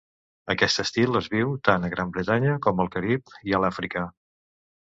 [0.53, 4.07] Aquest estil és viu tant a Gran Bretanya com al Carib i a l'Àfrica.